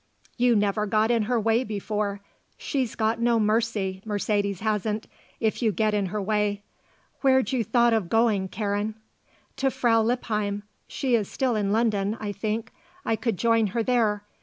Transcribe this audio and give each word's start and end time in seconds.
"You 0.35 0.55
never 0.55 0.87
got 0.87 1.11
in 1.11 1.21
her 1.29 1.39
way 1.39 1.63
before. 1.63 2.21
She's 2.57 2.95
got 2.95 3.19
no 3.21 3.39
mercy, 3.39 4.01
Mercedes 4.03 4.61
hasn't, 4.61 5.05
if 5.39 5.61
you 5.61 5.71
get 5.71 5.93
in 5.93 6.07
her 6.07 6.19
way. 6.19 6.63
Where'd 7.19 7.51
you 7.51 7.63
thought 7.63 7.93
of 7.93 8.09
going, 8.09 8.47
Karen?" 8.47 8.95
"To 9.57 9.69
Frau 9.69 10.01
Lippheim. 10.01 10.63
She 10.87 11.13
is 11.13 11.29
still 11.29 11.55
in 11.55 11.71
London, 11.71 12.17
I 12.19 12.31
think. 12.31 12.71
I 13.05 13.15
could 13.15 13.37
join 13.37 13.67
her 13.77 13.83
there. 13.83 14.23